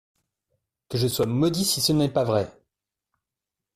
Que 0.89 0.97
je 0.97 1.05
sois 1.07 1.27
maudit 1.27 1.63
si 1.63 1.79
ce 1.79 1.93
n’est 1.93 2.09
pas 2.09 2.23
vrai! 2.23 2.49